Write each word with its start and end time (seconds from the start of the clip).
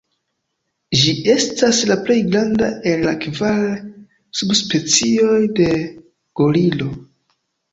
Ĝi 1.01 1.11
estas 1.33 1.81
la 1.89 1.97
plej 2.07 2.17
granda 2.31 2.71
el 2.93 3.05
la 3.09 3.13
kvar 3.27 3.61
subspecioj 4.41 5.37
de 5.61 5.69
gorilo. 6.41 6.91